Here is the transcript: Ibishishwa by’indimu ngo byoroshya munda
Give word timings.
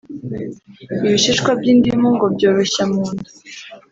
Ibishishwa 1.05 1.51
by’indimu 1.59 2.07
ngo 2.15 2.25
byoroshya 2.35 2.83
munda 2.91 3.29